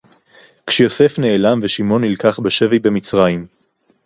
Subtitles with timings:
[0.67, 3.47] כשיוסף נעלם ושמעון נלקח בשבי במצרים